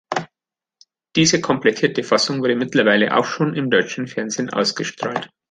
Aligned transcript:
Diese 1.15 1.41
komplettierte 1.41 2.01
Fassung 2.01 2.41
wurde 2.41 2.55
mittlerweile 2.55 3.15
auch 3.15 3.25
schon 3.25 3.53
im 3.53 3.69
deutschen 3.69 4.07
Fernsehen 4.07 4.49
ausgestrahlt. 4.49 5.29